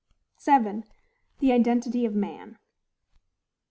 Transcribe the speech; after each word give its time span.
The 1.39 1.51
Identity 1.51 2.05
of 2.07 2.15
Man. 2.15 2.57